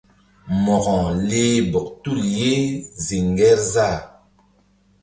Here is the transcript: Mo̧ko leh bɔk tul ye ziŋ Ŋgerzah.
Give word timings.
Mo̧ko 0.63 0.97
leh 1.29 1.57
bɔk 1.71 1.87
tul 2.03 2.19
ye 2.37 2.53
ziŋ 3.05 3.25
Ŋgerzah. 3.33 3.97